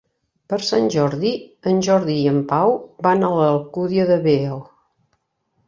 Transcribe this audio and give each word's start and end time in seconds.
Per 0.53 0.57
Sant 0.67 0.87
Jordi 0.95 1.33
en 1.73 1.83
Jordi 1.89 2.15
i 2.23 2.25
en 2.33 2.41
Pau 2.53 2.75
van 3.09 3.29
a 3.29 3.31
l'Alcúdia 3.37 4.11
de 4.15 4.21
Veo. 4.27 4.59